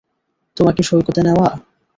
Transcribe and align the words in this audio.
তোমাকে 0.57 0.81
সৈকতে 0.83 1.21
নেওয়া? 1.23 1.49